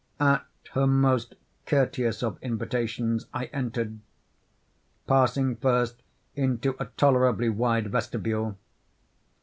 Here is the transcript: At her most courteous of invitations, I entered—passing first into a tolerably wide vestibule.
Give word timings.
At 0.19 0.47
her 0.71 0.87
most 0.87 1.35
courteous 1.67 2.23
of 2.23 2.41
invitations, 2.41 3.27
I 3.35 3.51
entered—passing 3.53 5.57
first 5.57 6.01
into 6.35 6.75
a 6.79 6.85
tolerably 6.85 7.49
wide 7.49 7.91
vestibule. 7.91 8.57